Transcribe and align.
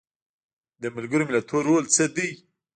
د 0.81 0.83
ملګرو 0.95 1.27
ملتونو 1.29 1.61
رول 1.67 1.85
څه 1.95 2.05
دی؟ 2.15 2.29